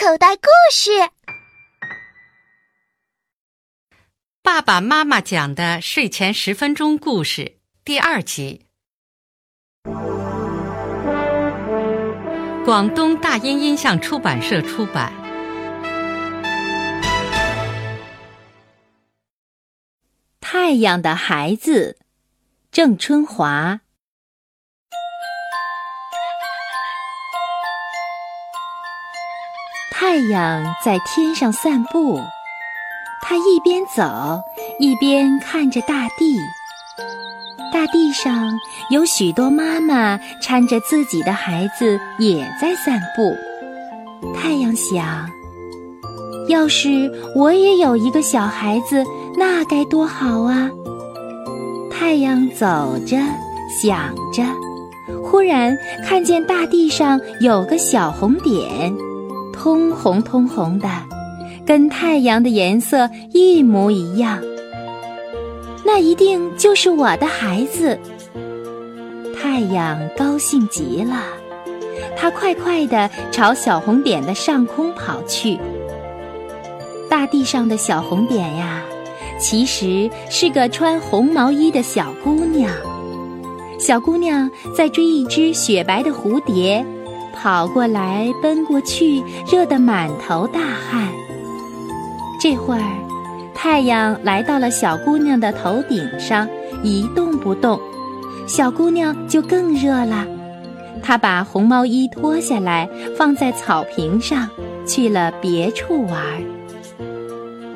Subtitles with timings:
[0.00, 0.90] 口袋故事。
[4.42, 8.66] 爸爸妈妈讲的睡前十分钟故事第二集。
[12.64, 15.12] 广东大音音像出版社出版。
[20.38, 21.98] 太阳的孩子，
[22.70, 23.80] 郑春华。
[30.00, 32.20] 太阳在天上散步，
[33.20, 34.40] 它一边走
[34.78, 36.38] 一边看着大地。
[37.72, 38.48] 大地上
[38.92, 43.36] 有许多妈妈搀着自己的孩子也在散步。
[44.32, 45.28] 太阳想：
[46.48, 49.04] 要是我也有一个小孩子，
[49.36, 50.70] 那该多好啊！
[51.90, 53.16] 太阳走着
[53.68, 54.44] 想着，
[55.24, 58.96] 忽然看见大地上有个小红点。
[59.60, 60.88] 通红通红的，
[61.66, 64.40] 跟太阳的颜色一模一样。
[65.84, 67.98] 那一定就是我的孩子。
[69.36, 71.24] 太阳高兴极了，
[72.16, 75.58] 它快快地朝小红点的上空跑去。
[77.10, 78.84] 大地上的小红点呀，
[79.40, 82.70] 其实是个穿红毛衣的小姑娘。
[83.80, 86.86] 小姑娘在追一只雪白的蝴蝶。
[87.40, 91.08] 跑过来，奔过去，热得满头大汗。
[92.40, 92.82] 这会儿，
[93.54, 96.48] 太阳来到了小姑娘的头顶上，
[96.82, 97.80] 一动不动，
[98.46, 100.26] 小姑娘就更热了。
[101.02, 104.48] 她把红毛衣脱下来，放在草坪上，
[104.84, 106.22] 去了别处玩。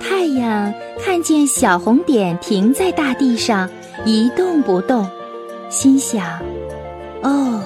[0.00, 3.68] 太阳看见小红点停在大地上，
[4.04, 5.08] 一动不动，
[5.70, 6.24] 心想：
[7.22, 7.60] 哦。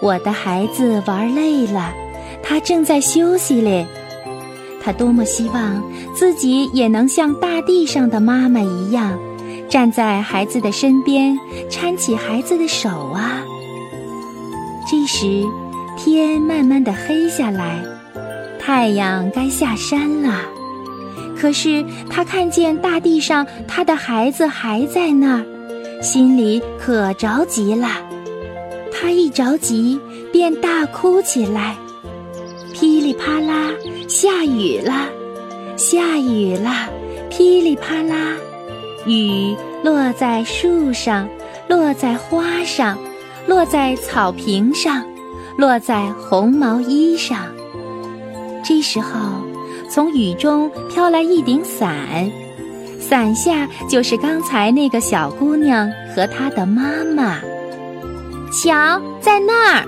[0.00, 1.92] 我的孩子玩累了，
[2.42, 3.86] 他正在休息嘞。
[4.82, 5.82] 他多么希望
[6.14, 9.18] 自己也能像大地上的妈妈一样，
[9.68, 11.36] 站在孩子的身边，
[11.68, 13.42] 搀起孩子的手啊！
[14.88, 15.44] 这时，
[15.98, 17.82] 天慢慢的黑下来，
[18.60, 20.42] 太阳该下山了。
[21.36, 25.44] 可是他看见大地上他的孩子还在那儿，
[26.00, 27.88] 心里可着急了。
[28.98, 30.00] 他一着急，
[30.32, 31.76] 便大哭起来，
[32.72, 33.70] 噼里啪啦，
[34.08, 35.10] 下雨了，
[35.76, 36.88] 下雨了，
[37.28, 38.34] 噼里啪啦，
[39.04, 39.54] 雨
[39.84, 41.28] 落在树上，
[41.68, 42.98] 落在花上，
[43.46, 45.04] 落在草坪上，
[45.58, 47.38] 落在红毛衣上。
[48.64, 49.44] 这时候，
[49.90, 52.30] 从雨中飘来一顶伞，
[52.98, 57.38] 伞下就是刚才那个小姑娘和她的妈妈。
[58.50, 59.86] 瞧，在那儿，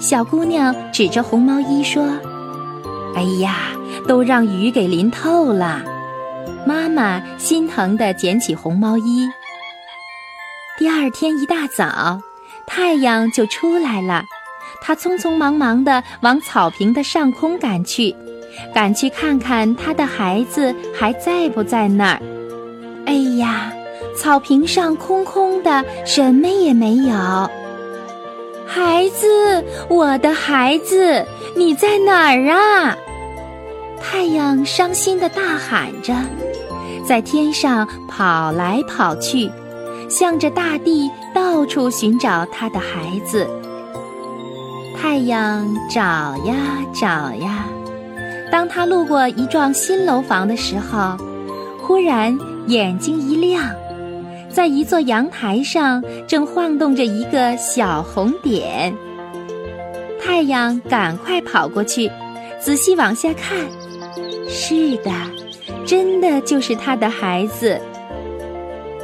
[0.00, 2.04] 小姑娘指着红毛衣说
[3.14, 3.68] ：“哎呀，
[4.08, 5.82] 都让雨给淋透了。”
[6.66, 9.28] 妈妈心疼地捡起红毛衣。
[10.78, 12.20] 第二天一大早，
[12.66, 14.24] 太阳就出来了，
[14.80, 18.16] 她匆匆忙忙地往草坪的上空赶去，
[18.74, 22.22] 赶去看看她的孩子还在不在那儿。
[23.06, 23.70] 哎呀，
[24.16, 27.50] 草坪上空空的，什么也没有。
[28.66, 32.96] 孩子，我的孩子，你在哪儿啊？
[34.00, 36.14] 太阳伤心的大喊着，
[37.06, 39.50] 在天上跑来跑去，
[40.08, 43.48] 向着大地到处寻找他的孩子。
[44.96, 46.54] 太阳找呀
[46.94, 47.66] 找呀，
[48.50, 51.16] 当他路过一幢新楼房的时候，
[51.80, 52.36] 忽然
[52.66, 53.64] 眼睛一亮。
[54.54, 58.94] 在一座阳台上，正晃动着一个小红点。
[60.22, 62.08] 太阳赶快跑过去，
[62.60, 63.58] 仔细往下看。
[64.48, 65.10] 是的，
[65.84, 67.80] 真的就是他的孩子。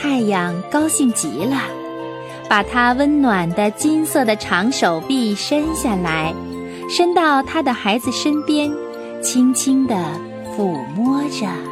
[0.00, 1.56] 太阳高兴极了，
[2.48, 6.32] 把它温暖的金色的长手臂伸下来，
[6.88, 8.70] 伸到他的孩子身边，
[9.20, 9.96] 轻轻地
[10.56, 11.71] 抚摸着。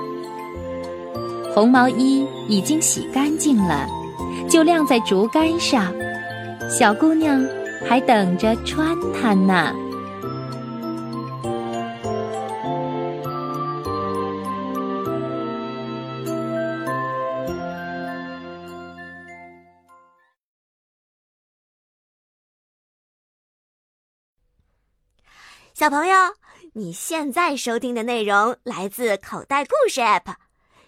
[1.53, 3.87] 红毛衣已经洗干净了，
[4.49, 5.93] 就晾在竹竿上。
[6.71, 7.45] 小姑娘
[7.87, 9.75] 还等着穿它呢。
[25.75, 26.15] 小朋友，
[26.75, 30.50] 你现在收听的内容来自口袋故事 App。